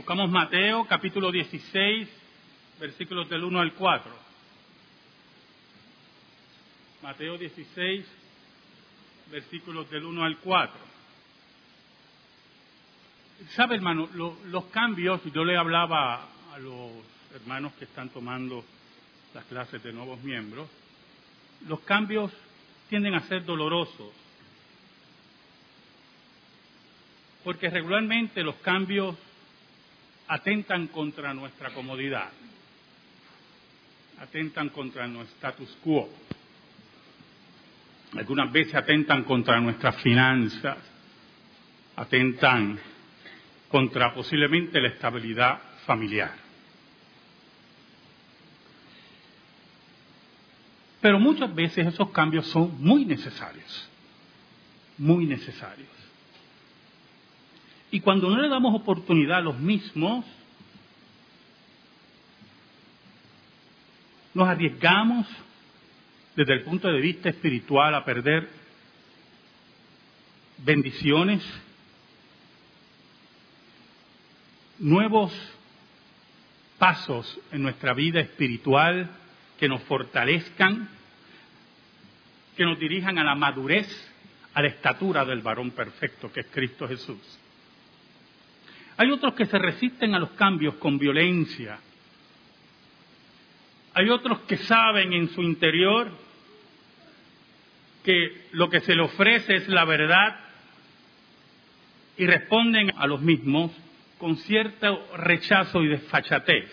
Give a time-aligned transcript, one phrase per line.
[0.00, 2.08] Buscamos Mateo capítulo 16,
[2.80, 4.10] versículos del 1 al 4.
[7.02, 8.06] Mateo 16,
[9.30, 10.74] versículos del 1 al 4.
[13.54, 14.08] ¿Sabe, hermano?
[14.14, 16.92] los cambios, yo le hablaba a los
[17.34, 18.64] hermanos que están tomando
[19.34, 20.66] las clases de nuevos miembros,
[21.68, 22.32] los cambios
[22.88, 24.12] tienden a ser dolorosos,
[27.44, 29.14] porque regularmente los cambios
[30.30, 32.30] atentan contra nuestra comodidad,
[34.20, 36.08] atentan contra nuestro status quo,
[38.16, 40.78] algunas veces atentan contra nuestras finanzas,
[41.96, 42.78] atentan
[43.68, 46.32] contra posiblemente la estabilidad familiar.
[51.00, 53.88] Pero muchas veces esos cambios son muy necesarios,
[54.96, 55.88] muy necesarios.
[57.90, 60.24] Y cuando no le damos oportunidad a los mismos,
[64.32, 65.26] nos arriesgamos
[66.36, 68.48] desde el punto de vista espiritual a perder
[70.58, 71.42] bendiciones,
[74.78, 75.32] nuevos
[76.78, 79.10] pasos en nuestra vida espiritual
[79.58, 80.88] que nos fortalezcan,
[82.56, 83.88] que nos dirijan a la madurez,
[84.54, 87.18] a la estatura del varón perfecto que es Cristo Jesús.
[89.00, 91.78] Hay otros que se resisten a los cambios con violencia.
[93.94, 96.10] Hay otros que saben en su interior
[98.04, 100.38] que lo que se le ofrece es la verdad
[102.18, 103.72] y responden a los mismos
[104.18, 106.70] con cierto rechazo y desfachatez.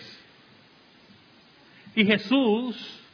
[1.95, 3.05] Y Jesús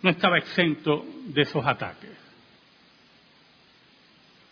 [0.00, 2.16] no estaba exento de esos ataques.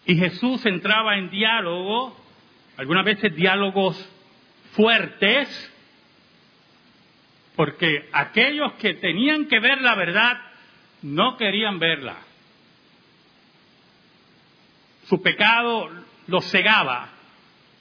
[0.05, 2.21] Y Jesús entraba en diálogo
[2.76, 3.96] algunas veces diálogos
[4.72, 5.70] fuertes,
[7.56, 10.38] porque aquellos que tenían que ver la verdad
[11.02, 12.16] no querían verla.
[15.05, 15.90] Su pecado
[16.27, 17.11] los cegaba,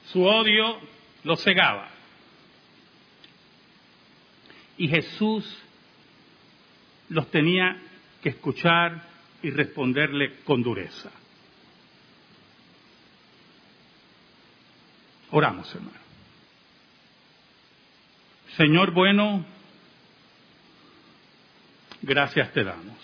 [0.07, 0.79] su odio
[1.23, 1.89] los cegaba.
[4.77, 5.45] Y Jesús
[7.09, 7.77] los tenía
[8.21, 9.07] que escuchar
[9.43, 11.11] y responderle con dureza.
[15.31, 15.97] Oramos, hermano.
[18.57, 19.45] Señor bueno,
[22.01, 22.97] gracias te damos.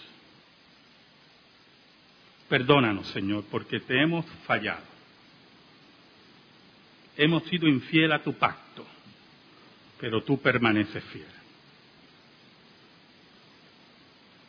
[2.49, 4.83] Perdónanos, Señor, porque te hemos fallado.
[7.15, 8.85] Hemos sido infiel a tu pacto,
[9.99, 11.25] pero tú permaneces fiel.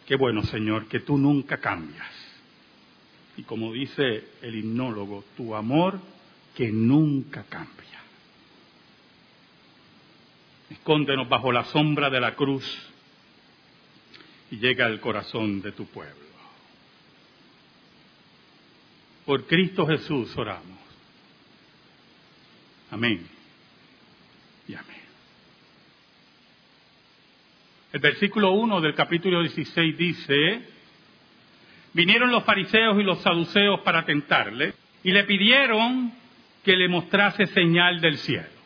[0.07, 2.09] Qué bueno, Señor, que tú nunca cambias.
[3.37, 6.01] Y como dice el himnólogo, tu amor
[6.59, 8.01] que nunca cambia.
[10.71, 12.65] Escóndenos bajo la sombra de la cruz
[14.51, 16.27] y llega al corazón de tu pueblo.
[19.25, 20.81] Por Cristo Jesús oramos.
[22.91, 23.25] Amén
[24.67, 25.03] y amén.
[27.93, 30.63] El versículo 1 del capítulo 16 dice,
[31.93, 36.27] vinieron los fariseos y los saduceos para tentarle y le pidieron
[36.65, 38.59] que le mostrase señal del cielo.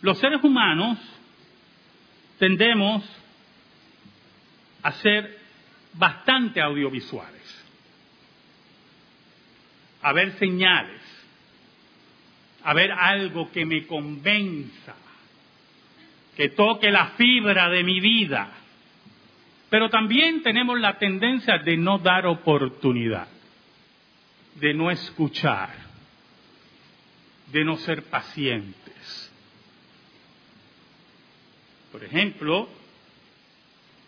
[0.00, 0.98] Los seres humanos
[2.38, 3.04] tendemos
[4.82, 5.38] a ser
[5.94, 7.64] bastante audiovisuales,
[10.02, 11.00] a ver señales,
[12.64, 14.94] a ver algo que me convenza,
[16.36, 18.50] que toque la fibra de mi vida.
[19.70, 23.28] Pero también tenemos la tendencia de no dar oportunidad,
[24.56, 25.91] de no escuchar
[27.52, 29.30] de no ser pacientes.
[31.92, 32.68] Por ejemplo,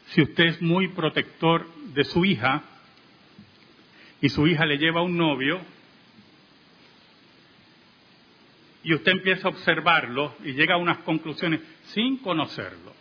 [0.06, 2.62] si usted es muy protector de su hija
[4.22, 5.60] y su hija le lleva un novio
[8.82, 12.94] y usted empieza a observarlo y llega a unas conclusiones sin conocerlo,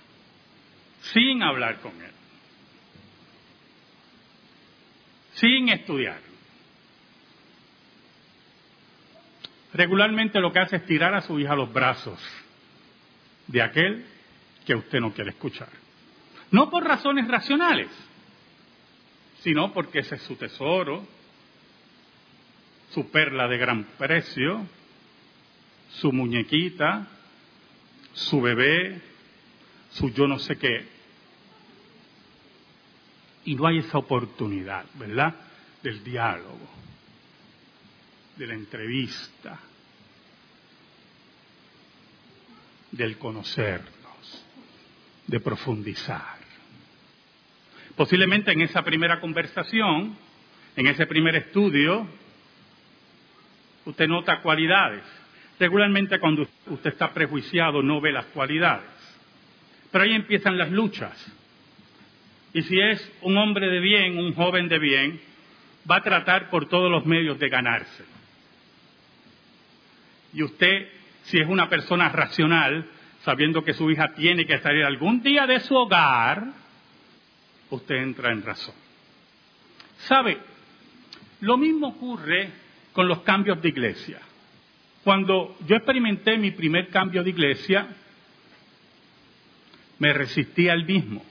[1.13, 2.11] sin hablar con él,
[5.33, 6.32] sin estudiar.
[9.73, 12.19] Regularmente lo que hace es tirar a su hija los brazos
[13.47, 14.05] de aquel
[14.65, 15.69] que usted no quiere escuchar.
[16.51, 17.89] No por razones racionales,
[19.41, 21.05] sino porque ese es su tesoro,
[22.91, 24.65] su perla de gran precio,
[25.89, 27.07] su muñequita,
[28.13, 29.01] su bebé,
[29.91, 30.87] su yo no sé qué.
[33.45, 35.35] Y no hay esa oportunidad, ¿verdad?
[35.81, 36.83] Del diálogo
[38.37, 39.59] de la entrevista.
[42.93, 44.45] del conocernos,
[45.25, 46.37] de profundizar.
[47.95, 50.15] Posiblemente en esa primera conversación,
[50.75, 52.07] en ese primer estudio,
[53.85, 55.03] usted nota cualidades.
[55.59, 58.89] Regularmente cuando usted está prejuiciado no ve las cualidades.
[59.91, 61.31] Pero ahí empiezan las luchas.
[62.53, 65.19] Y si es un hombre de bien, un joven de bien,
[65.89, 68.03] va a tratar por todos los medios de ganarse.
[70.33, 70.89] Y usted,
[71.23, 72.89] si es una persona racional,
[73.23, 76.45] sabiendo que su hija tiene que salir algún día de su hogar,
[77.69, 78.75] usted entra en razón.
[79.99, 80.37] ¿Sabe?
[81.41, 82.49] Lo mismo ocurre
[82.91, 84.19] con los cambios de iglesia.
[85.03, 87.87] Cuando yo experimenté mi primer cambio de iglesia,
[89.99, 91.23] me resistí al mismo.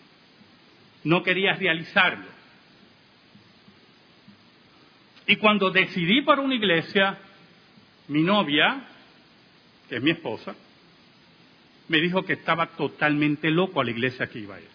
[1.04, 2.26] No quería realizarlo.
[5.26, 7.18] Y cuando decidí por una iglesia,
[8.08, 8.88] mi novia,
[9.92, 10.54] que es mi esposa,
[11.88, 14.70] me dijo que estaba totalmente loco a la iglesia que iba a ir.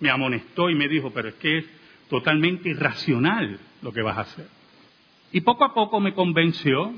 [0.00, 1.66] Me amonestó y me dijo, pero es que es
[2.08, 4.48] totalmente irracional lo que vas a hacer.
[5.32, 6.94] Y poco a poco me convenció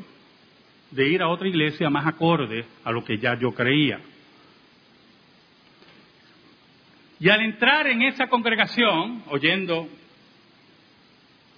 [0.93, 3.98] de ir a otra iglesia más acorde a lo que ya yo creía.
[7.19, 9.88] Y al entrar en esa congregación, oyendo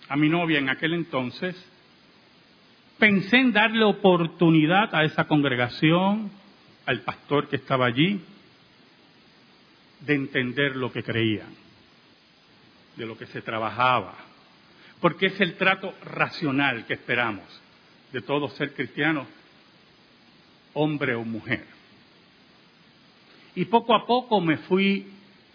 [0.09, 1.55] a mi novia en aquel entonces,
[2.99, 6.31] pensé en darle oportunidad a esa congregación,
[6.87, 8.21] al pastor que estaba allí,
[10.01, 11.55] de entender lo que creían,
[12.97, 14.15] de lo que se trabajaba,
[15.01, 17.45] porque es el trato racional que esperamos
[18.13, 19.27] de todo ser cristiano,
[20.75, 21.67] hombre o mujer.
[23.55, 25.07] Y poco a poco me fui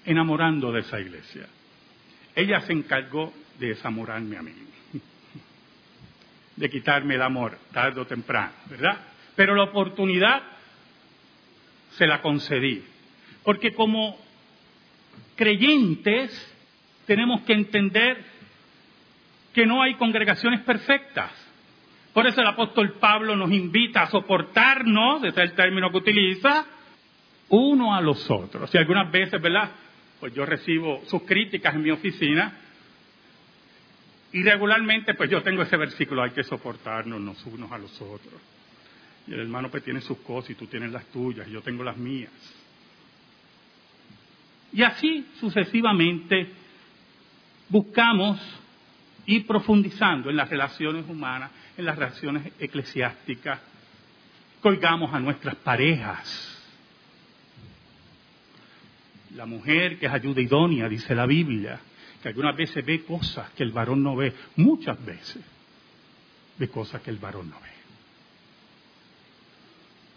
[0.05, 1.47] enamorando de esa iglesia.
[2.35, 4.51] Ella se encargó de desamorarme a mí,
[6.63, 8.97] de quitarme el amor tarde o temprano, ¿verdad?
[9.35, 10.41] Pero la oportunidad
[11.97, 12.81] se la concedí,
[13.43, 14.17] porque como
[15.35, 16.31] creyentes
[17.05, 18.23] tenemos que entender
[19.53, 21.31] que no hay congregaciones perfectas.
[22.13, 26.65] Por eso el apóstol Pablo nos invita a soportarnos, ese es el término que utiliza,
[27.49, 28.73] uno a los otros.
[28.73, 29.69] Y algunas veces, ¿verdad?
[30.17, 32.57] Pues yo recibo sus críticas en mi oficina
[34.33, 38.41] y regularmente pues yo tengo ese versículo, hay que soportarnos los unos a los otros.
[39.27, 41.83] Y el hermano pues tiene sus cosas y tú tienes las tuyas y yo tengo
[41.83, 42.31] las mías.
[44.73, 46.47] Y así sucesivamente
[47.69, 48.39] buscamos
[49.27, 53.59] ir profundizando en las relaciones humanas, en las relaciones eclesiásticas,
[54.61, 56.49] colgamos a nuestras parejas.
[59.35, 61.79] La mujer que es ayuda idónea, dice la Biblia,
[62.23, 65.43] que algunas veces ve cosas que el varón no ve, muchas veces
[66.57, 67.69] ve cosas que el varón no ve.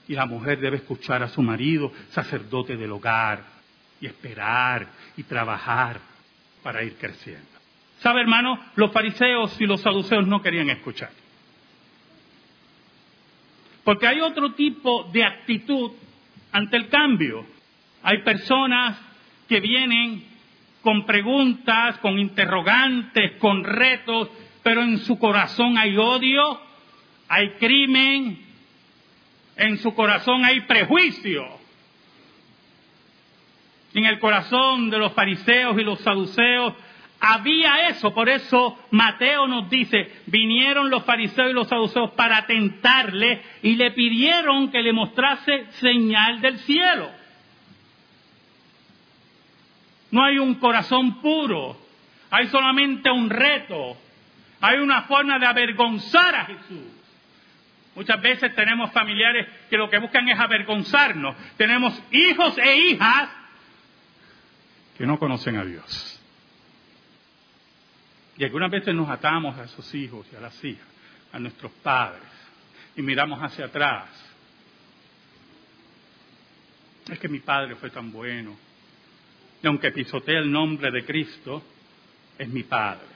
[0.07, 3.43] Y la mujer debe escuchar a su marido, sacerdote del hogar,
[4.01, 4.87] y esperar
[5.17, 5.99] y trabajar
[6.63, 7.49] para ir creciendo.
[7.99, 8.57] ¿Sabe, hermano?
[8.77, 11.11] Los fariseos y los saduceos no querían escuchar.
[13.83, 15.91] Porque hay otro tipo de actitud
[16.53, 17.45] ante el cambio.
[18.05, 18.97] Hay personas
[19.49, 20.36] que vienen
[20.87, 24.31] con preguntas, con interrogantes, con retos,
[24.63, 26.61] pero en su corazón hay odio,
[27.27, 28.39] hay crimen,
[29.57, 31.67] en su corazón hay prejuicio
[33.99, 36.75] en el corazón de los fariseos y los saduceos
[37.19, 43.41] había eso, por eso Mateo nos dice, vinieron los fariseos y los saduceos para tentarle
[43.63, 47.11] y le pidieron que le mostrase señal del cielo.
[50.17, 51.77] No hay un corazón puro,
[52.31, 53.99] hay solamente un reto,
[54.63, 56.87] hay una forma de avergonzar a Jesús.
[57.95, 61.37] Muchas veces tenemos familiares que lo que buscan es avergonzarnos.
[61.59, 63.29] Tenemos hijos e hijas
[64.97, 66.19] que no conocen a Dios.
[68.39, 70.89] Y algunas veces nos atamos a esos hijos y a las hijas,
[71.31, 72.23] a nuestros padres,
[72.97, 74.09] y miramos hacia atrás.
[77.07, 78.66] Es que mi padre fue tan bueno.
[79.69, 81.63] Aunque pisotee el nombre de Cristo,
[82.39, 83.07] es mi padre.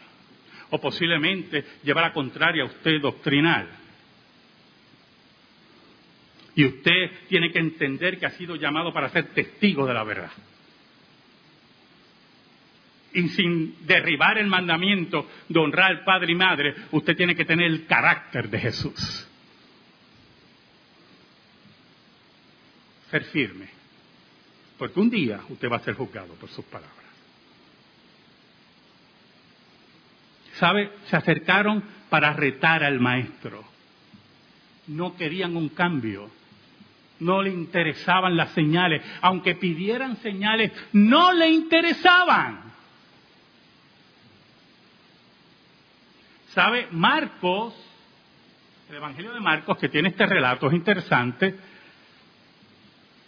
[0.70, 3.68] O posiblemente lleva la contraria a usted doctrinal.
[6.54, 10.32] Y usted tiene que entender que ha sido llamado para ser testigo de la verdad
[13.12, 17.66] y sin derribar el mandamiento de honrar al padre y madre, usted tiene que tener
[17.66, 19.26] el carácter de Jesús.
[23.10, 23.79] Ser firme.
[24.80, 27.04] Porque un día usted va a ser juzgado por sus palabras.
[30.54, 30.90] ¿Sabe?
[31.10, 33.62] Se acercaron para retar al maestro.
[34.86, 36.30] no querían un cambio.
[37.18, 39.02] No le interesaban las señales.
[39.20, 42.72] Aunque pidieran señales, no le interesaban.
[46.54, 46.88] ¿Sabe?
[46.90, 47.74] Marcos,
[48.88, 51.54] el Evangelio de Marcos, que tiene este relato, es interesante,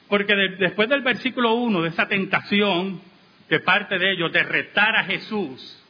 [0.08, 3.00] porque después del versículo 1, de esa tentación
[3.48, 5.82] de parte de ellos de retar a Jesús,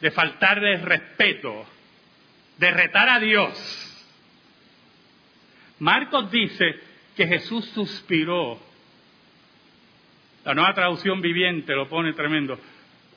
[0.00, 1.66] de faltarle respeto,
[2.58, 3.82] de retar a Dios,
[5.78, 6.80] Marcos dice
[7.16, 8.60] que Jesús suspiró.
[10.44, 12.58] La nueva traducción viviente lo pone tremendo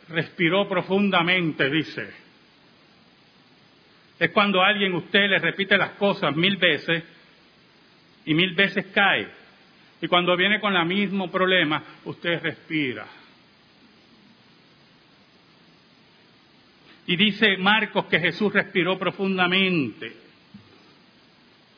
[0.10, 2.10] respiró profundamente, dice.
[4.20, 7.04] Es cuando alguien usted le repite las cosas mil veces
[8.26, 9.28] y mil veces cae.
[10.02, 13.06] Y cuando viene con el mismo problema, usted respira.
[17.08, 20.14] Y dice Marcos que Jesús respiró profundamente.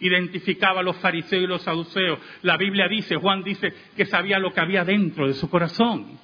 [0.01, 2.19] Identificaba a los fariseos y los saduceos.
[2.41, 6.19] La Biblia dice, Juan dice que sabía lo que había dentro de su corazón.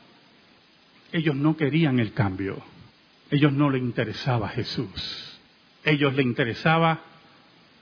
[1.12, 2.62] Ellos no querían el cambio.
[3.32, 5.40] Ellos no le interesaba Jesús.
[5.84, 7.00] Ellos le interesaba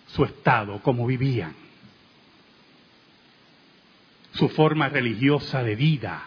[0.06, 1.56] su estado, cómo vivían,
[4.36, 6.24] su forma religiosa de vida.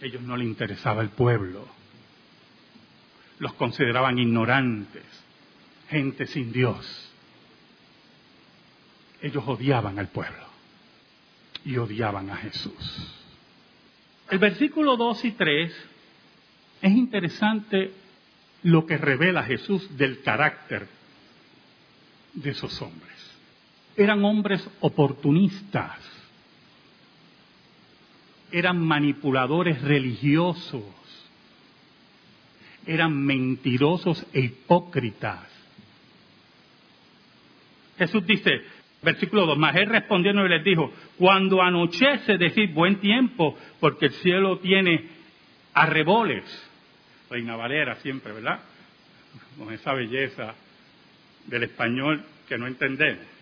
[0.00, 1.66] Ellos no le interesaba el pueblo.
[3.38, 5.04] Los consideraban ignorantes,
[5.88, 7.12] gente sin Dios.
[9.22, 10.46] Ellos odiaban al pueblo
[11.64, 13.16] y odiaban a Jesús.
[14.30, 15.88] El versículo 2 y 3
[16.82, 17.92] es interesante
[18.62, 20.86] lo que revela Jesús del carácter
[22.34, 23.19] de esos hombres.
[24.00, 25.98] Eran hombres oportunistas,
[28.50, 30.84] eran manipuladores religiosos,
[32.86, 35.46] eran mentirosos e hipócritas.
[37.98, 38.62] Jesús dice,
[39.02, 39.58] Versículo 2.
[39.58, 45.08] Mas él respondiendo y les dijo, cuando anochece, decir buen tiempo, porque el cielo tiene
[45.74, 46.44] arreboles.
[47.28, 48.60] Reina Valera siempre, ¿verdad?
[49.58, 50.54] Con esa belleza
[51.46, 53.39] del español que no entendemos.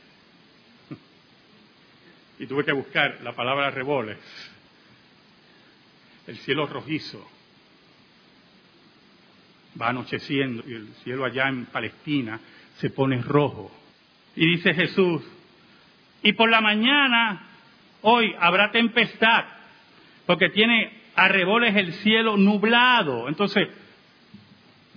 [2.39, 4.19] Y tuve que buscar la palabra arreboles.
[6.27, 7.29] El cielo rojizo.
[9.81, 12.41] Va anocheciendo y el cielo allá en Palestina
[12.77, 13.71] se pone rojo.
[14.37, 15.23] Y dice Jesús,
[16.23, 17.43] y por la mañana,
[18.03, 19.45] hoy, habrá tempestad,
[20.27, 23.29] porque tiene arreboles el cielo nublado.
[23.29, 23.69] Entonces,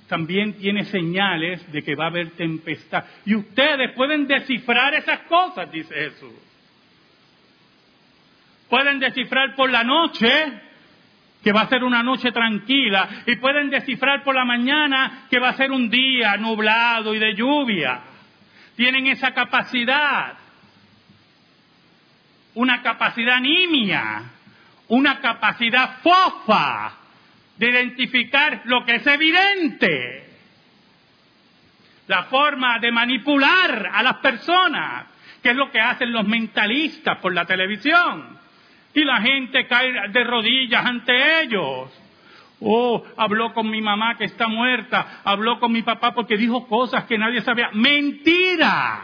[0.08, 3.06] también tiene señales de que va a haber tempestad.
[3.26, 6.34] Y ustedes pueden descifrar esas cosas, dice Jesús.
[8.72, 10.30] Pueden descifrar por la noche,
[11.44, 15.50] que va a ser una noche tranquila, y pueden descifrar por la mañana, que va
[15.50, 18.00] a ser un día nublado y de lluvia.
[18.78, 20.38] Tienen esa capacidad
[22.54, 24.24] una capacidad nimia,
[24.88, 26.94] una capacidad fofa
[27.58, 30.30] de identificar lo que es evidente,
[32.08, 35.08] la forma de manipular a las personas,
[35.44, 38.41] que es lo que hacen los mentalistas por la televisión.
[38.94, 41.90] Y la gente cae de rodillas ante ellos.
[42.60, 47.06] Oh, habló con mi mamá que está muerta, habló con mi papá porque dijo cosas
[47.06, 47.70] que nadie sabía.
[47.74, 49.04] Mentira.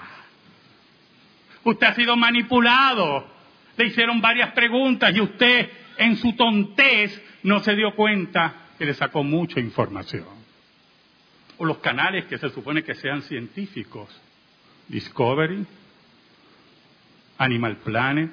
[1.63, 3.37] Usted ha sido manipulado
[3.77, 8.93] le hicieron varias preguntas y usted en su tontez no se dio cuenta que le
[8.93, 10.25] sacó mucha información.
[11.57, 14.09] O los canales que se supone que sean científicos.
[14.87, 15.65] Discovery,
[17.37, 18.31] Animal Planet,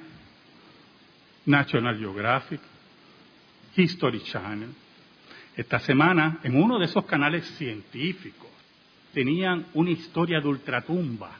[1.45, 2.59] National Geographic,
[3.75, 4.69] History Channel.
[5.55, 8.49] Esta semana, en uno de esos canales científicos,
[9.13, 11.31] tenían una historia de ultratumba.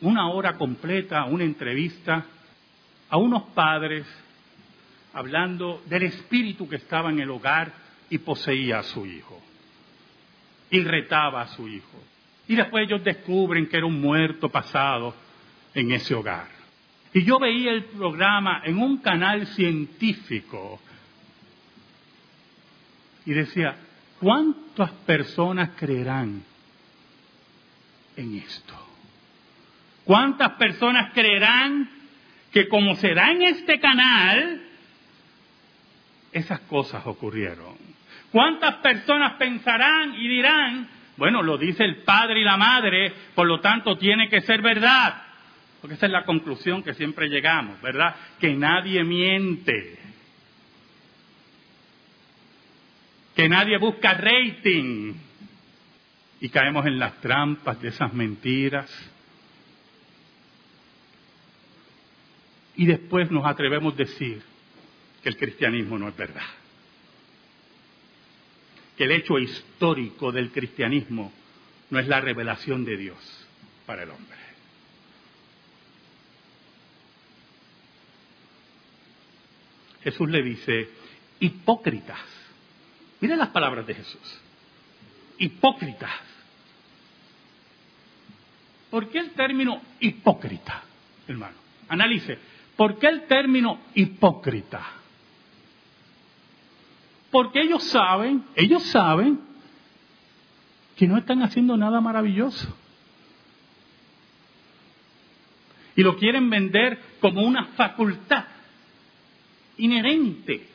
[0.00, 2.24] Una hora completa, una entrevista
[3.08, 4.06] a unos padres
[5.12, 7.72] hablando del espíritu que estaba en el hogar
[8.10, 9.40] y poseía a su hijo.
[10.70, 12.02] Y retaba a su hijo.
[12.46, 15.14] Y después ellos descubren que era un muerto pasado
[15.74, 16.55] en ese hogar.
[17.12, 20.80] Y yo veía el programa en un canal científico
[23.24, 23.76] y decía,
[24.20, 26.42] ¿cuántas personas creerán
[28.16, 28.74] en esto?
[30.04, 31.96] ¿Cuántas personas creerán
[32.56, 34.62] que como se da en este canal,
[36.32, 37.76] esas cosas ocurrieron.
[38.32, 43.60] ¿Cuántas personas pensarán y dirán, bueno, lo dice el padre y la madre, por lo
[43.60, 45.22] tanto tiene que ser verdad?
[45.86, 48.16] Porque esa es la conclusión que siempre llegamos, ¿verdad?
[48.40, 49.96] Que nadie miente.
[53.36, 55.14] Que nadie busca rating.
[56.40, 58.90] y caemos en las trampas de esas mentiras.
[62.74, 64.42] Y después nos atrevemos a decir
[65.22, 66.48] que el cristianismo no es verdad.
[68.96, 71.32] Que el hecho histórico del cristianismo
[71.90, 73.46] no es la revelación de Dios
[73.86, 74.45] para el hombre.
[80.06, 80.88] Jesús le dice,
[81.40, 82.20] hipócritas.
[83.20, 84.40] Miren las palabras de Jesús.
[85.36, 86.12] Hipócritas.
[88.88, 90.84] ¿Por qué el término hipócrita,
[91.26, 91.56] hermano?
[91.88, 92.38] Analice.
[92.76, 94.80] ¿Por qué el término hipócrita?
[97.32, 99.40] Porque ellos saben, ellos saben
[100.94, 102.72] que no están haciendo nada maravilloso.
[105.96, 108.44] Y lo quieren vender como una facultad
[109.78, 110.66] inherente,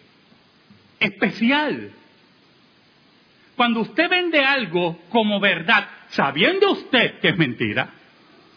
[0.99, 1.91] especial.
[3.55, 7.89] Cuando usted vende algo como verdad, sabiendo usted que es mentira,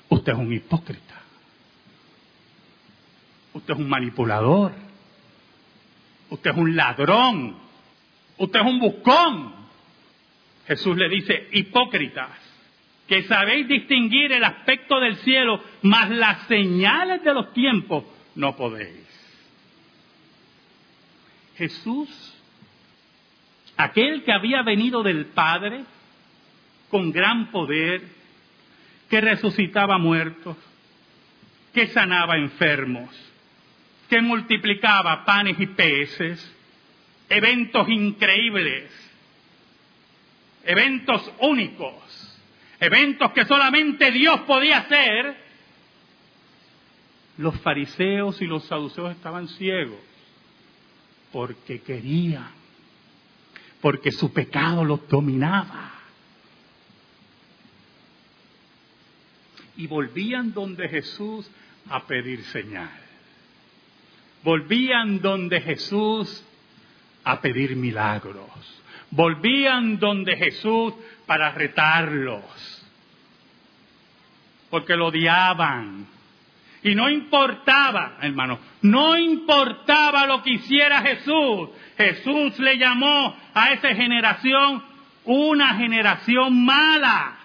[0.09, 1.15] usted es un hipócrita.
[3.53, 4.73] Usted es un manipulador.
[6.31, 7.57] Usted es un ladrón.
[8.39, 9.55] Usted es un buscón.
[10.67, 12.31] Jesús le dice, hipócritas,
[13.07, 19.14] que sabéis distinguir el aspecto del cielo, mas las señales de los tiempos no podéis.
[21.57, 22.09] Jesús,
[23.77, 25.85] aquel que había venido del Padre
[26.91, 28.03] con gran poder,
[29.09, 30.57] que resucitaba muertos,
[31.73, 33.11] que sanaba enfermos,
[34.09, 36.57] que multiplicaba panes y peces,
[37.29, 38.91] eventos increíbles,
[40.65, 42.41] eventos únicos,
[42.81, 45.37] eventos que solamente Dios podía hacer,
[47.39, 50.14] los fariseos y los saduceos estaban ciegos
[51.35, 52.49] porque querían,
[53.81, 55.91] porque su pecado los dominaba.
[59.77, 61.51] Y volvían donde Jesús
[61.91, 63.01] a pedir señal.
[64.45, 66.45] Volvían donde Jesús
[67.25, 68.83] a pedir milagros.
[69.11, 70.95] Volvían donde Jesús
[71.27, 72.87] para retarlos.
[74.71, 76.07] Porque lo odiaban,
[76.85, 81.71] y no importaba, hermano, no importaba lo que hiciera Jesús.
[81.97, 84.85] Jesús le llamó a esa generación
[85.25, 87.39] una generación mala,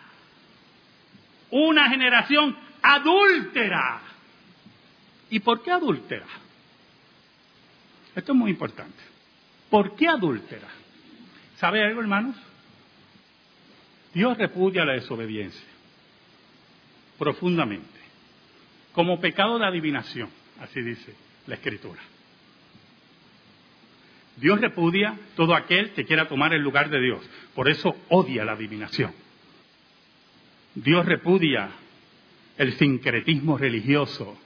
[1.51, 4.01] una generación adúltera.
[5.29, 6.27] ¿Y por qué adúltera?
[8.13, 9.01] Esto es muy importante.
[9.69, 10.67] ¿Por qué adúltera?
[11.55, 12.35] ¿Sabe algo, hermanos?
[14.13, 15.69] Dios repudia la desobediencia
[17.17, 17.98] profundamente
[18.99, 20.27] como pecado de adivinación,
[20.59, 21.15] así dice
[21.47, 22.01] la Escritura.
[24.35, 27.21] Dios repudia todo aquel que quiera tomar el lugar de Dios,
[27.55, 29.13] por eso odia la adivinación.
[30.75, 31.69] Dios repudia
[32.57, 34.37] el sincretismo religioso,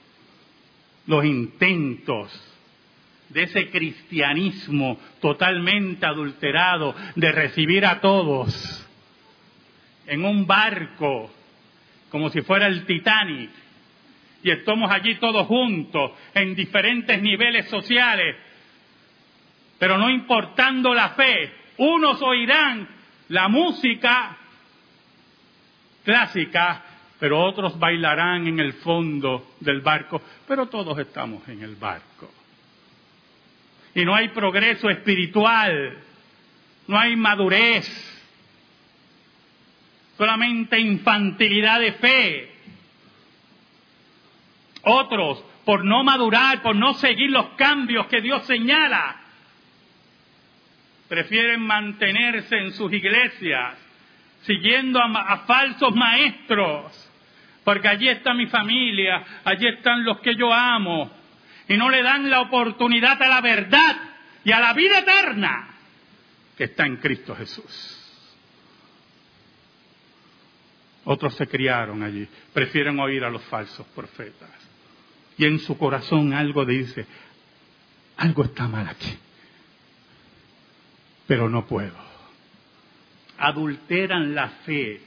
[1.08, 2.30] los intentos
[3.30, 8.88] de ese cristianismo totalmente adulterado de recibir a todos
[10.06, 11.28] en un barco
[12.08, 13.63] como si fuera el Titanic
[14.44, 18.36] y estamos allí todos juntos en diferentes niveles sociales.
[19.78, 22.86] Pero no importando la fe, unos oirán
[23.30, 24.36] la música
[26.04, 26.82] clásica,
[27.18, 32.30] pero otros bailarán en el fondo del barco, pero todos estamos en el barco.
[33.94, 35.96] Y no hay progreso espiritual,
[36.86, 37.86] no hay madurez,
[40.18, 42.53] solamente infantilidad de fe.
[44.84, 49.16] Otros, por no madurar, por no seguir los cambios que Dios señala,
[51.08, 53.78] prefieren mantenerse en sus iglesias,
[54.42, 57.10] siguiendo a, falsos maestros,
[57.64, 61.10] porque allí está mi familia, allí están los que yo amo,
[61.66, 63.96] y no le dan la oportunidad a la verdad
[64.44, 65.68] y a la vida eterna
[66.58, 68.00] que está en Cristo Jesús.
[71.06, 74.64] Otros se criaron allí, prefieren oír a los falsos profetas
[75.36, 77.06] y en su corazón algo dice,
[78.16, 79.16] algo está mal aquí,
[81.26, 82.04] pero no puedo.
[83.38, 85.00] Adulteran la fe,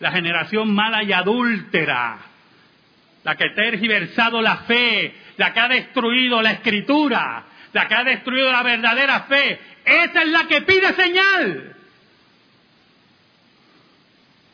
[0.00, 2.18] la generación mala y adúltera,
[3.24, 8.04] la que ha tergiversado la fe, la que ha destruido la escritura, la que ha
[8.04, 11.76] destruido la verdadera fe, esa es la que pide señal.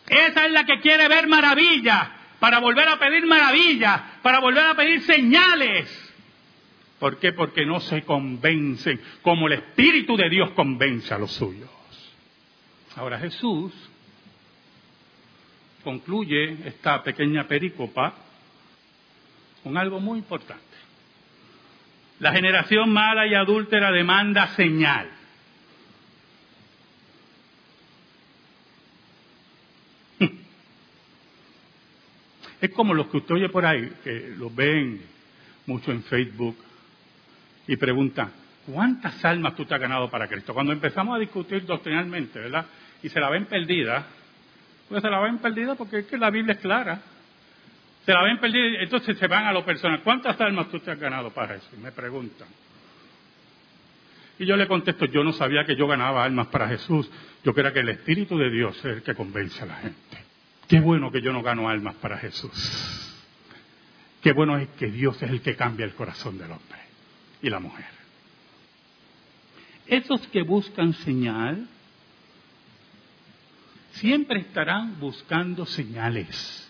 [0.06, 2.08] Esa es la que quiere ver maravillas,
[2.44, 5.88] para volver a pedir maravillas, para volver a pedir señales.
[6.98, 7.32] ¿Por qué?
[7.32, 11.70] Porque no se convencen como el Espíritu de Dios convence a los suyos.
[12.96, 13.72] Ahora Jesús
[15.82, 18.12] concluye esta pequeña pericopa
[19.62, 20.76] con algo muy importante.
[22.18, 25.08] La generación mala y adúltera demanda señal.
[32.64, 34.98] Es como los que usted oye por ahí, que los ven
[35.66, 36.56] mucho en Facebook
[37.66, 38.32] y preguntan,
[38.64, 40.54] ¿cuántas almas tú te has ganado para Cristo?
[40.54, 42.64] Cuando empezamos a discutir doctrinalmente, ¿verdad?
[43.02, 44.06] Y se la ven perdida,
[44.88, 47.02] pues se la ven perdida porque es que la Biblia es clara.
[48.06, 50.00] Se la ven perdida, entonces se van a lo personal.
[50.02, 51.68] ¿Cuántas almas tú te has ganado para eso?
[51.76, 52.48] Y me preguntan.
[54.38, 57.10] Y yo le contesto, yo no sabía que yo ganaba almas para Jesús.
[57.44, 60.23] Yo creía que el Espíritu de Dios es el que convence a la gente.
[60.68, 62.52] Qué bueno que yo no gano almas para Jesús.
[64.22, 66.78] Qué bueno es que Dios es el que cambia el corazón del hombre
[67.42, 67.86] y la mujer.
[69.86, 71.68] Esos que buscan señal
[73.92, 76.60] siempre estarán buscando señales.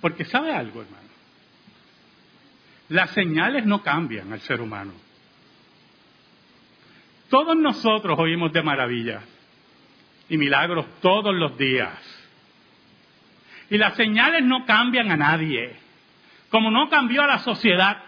[0.00, 1.08] Porque sabe algo, hermano.
[2.88, 4.92] Las señales no cambian al ser humano.
[7.28, 9.24] Todos nosotros oímos de maravillas
[10.28, 11.98] y milagros todos los días.
[13.70, 15.76] Y las señales no cambian a nadie.
[16.50, 18.02] Como no cambió a la sociedad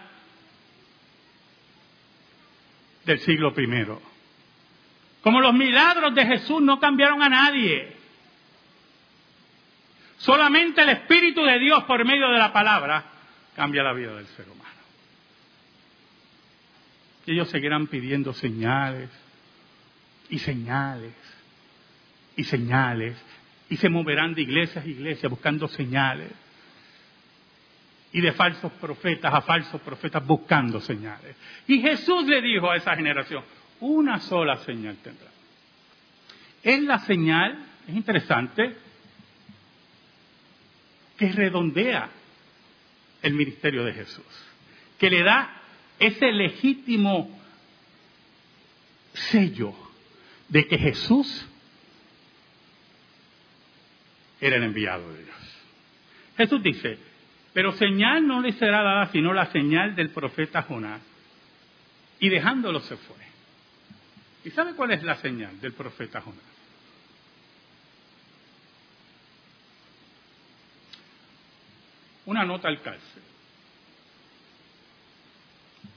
[3.05, 4.01] del siglo primero.
[5.23, 7.95] Como los milagros de Jesús no cambiaron a nadie.
[10.17, 13.03] Solamente el Espíritu de Dios por medio de la palabra
[13.55, 14.69] cambia la vida del ser humano.
[17.25, 19.09] Y ellos seguirán pidiendo señales
[20.29, 21.13] y señales
[22.35, 23.17] y señales
[23.69, 26.31] y se moverán de iglesias a iglesias buscando señales
[28.13, 31.35] y de falsos profetas a falsos profetas buscando señales.
[31.67, 33.43] Y Jesús le dijo a esa generación,
[33.79, 35.29] una sola señal tendrá.
[36.61, 38.75] Es la señal, es interesante,
[41.17, 42.09] que redondea
[43.21, 44.25] el ministerio de Jesús,
[44.97, 45.61] que le da
[45.99, 47.39] ese legítimo
[49.13, 49.73] sello
[50.49, 51.47] de que Jesús
[54.41, 55.37] era el enviado de Dios.
[56.35, 56.97] Jesús dice,
[57.53, 61.01] pero señal no le será dada sino la señal del profeta Jonás.
[62.19, 63.15] Y dejándolo se fue.
[64.43, 66.51] ¿Y sabe cuál es la señal del profeta Jonás?
[72.25, 73.23] una nota al cárcel.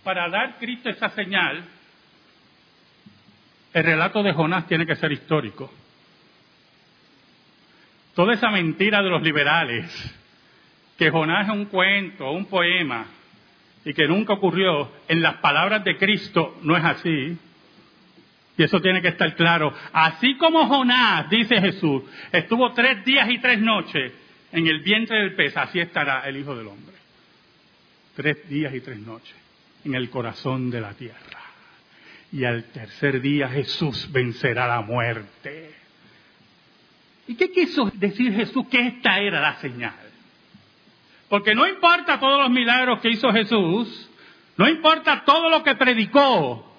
[0.03, 1.65] Para dar Cristo esa señal,
[3.73, 5.73] el relato de Jonás tiene que ser histórico.
[8.15, 9.87] Toda esa mentira de los liberales,
[10.97, 13.07] que Jonás es un cuento, un poema,
[13.85, 17.37] y que nunca ocurrió, en las palabras de Cristo no es así.
[18.57, 19.75] Y eso tiene que estar claro.
[19.93, 24.13] Así como Jonás, dice Jesús, estuvo tres días y tres noches
[24.53, 26.95] en el vientre del pez, así estará el Hijo del Hombre.
[28.15, 29.35] Tres días y tres noches
[29.85, 31.41] en el corazón de la tierra.
[32.33, 35.64] Y al tercer día Jesús vencerá la muerte.
[37.27, 38.67] ¿Y qué quiso decir Jesús?
[38.69, 39.95] Que esta era la señal.
[41.29, 44.11] Porque no importa todos los milagros que hizo Jesús,
[44.57, 46.73] no importa todo lo que predicó,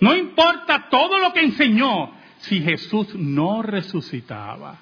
[0.00, 4.78] no importa todo lo que enseñó, si Jesús no resucitaba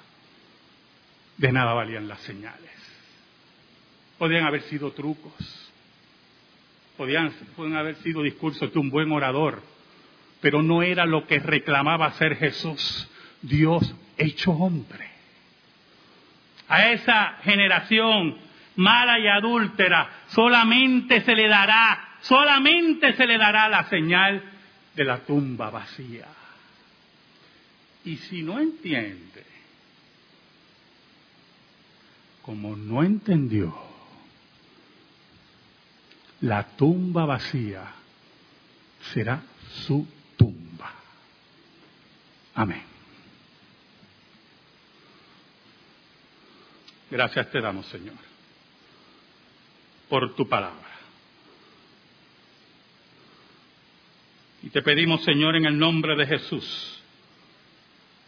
[1.37, 2.71] de nada valían las señales.
[4.17, 5.33] Podían haber sido trucos,
[6.97, 7.33] podían,
[7.75, 9.61] haber sido discursos de un buen orador,
[10.41, 13.09] pero no era lo que reclamaba ser Jesús,
[13.47, 15.09] Dios hecho hombre.
[16.67, 18.37] A esa generación
[18.75, 24.41] mala y adúltera solamente se le dará, solamente se le dará la señal
[24.95, 26.27] de la tumba vacía.
[28.03, 29.43] Y si no entiende
[32.41, 33.75] como no entendió
[36.41, 37.91] la tumba vacía,
[39.13, 39.41] será
[39.87, 40.91] su tumba.
[42.53, 42.94] Amén.
[47.15, 48.17] Gracias te damos, Señor,
[50.09, 50.89] por tu palabra.
[54.61, 57.01] Y te pedimos, Señor, en el nombre de Jesús,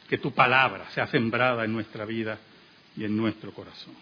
[0.07, 2.39] que tu palabra sea sembrada en nuestra vida
[2.95, 3.93] y en nuestro corazón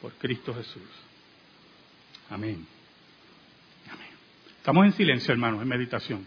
[0.00, 0.82] por Cristo Jesús.
[2.30, 2.66] Amén.
[3.88, 4.08] Amén.
[4.56, 6.26] Estamos en silencio, hermanos, en meditación.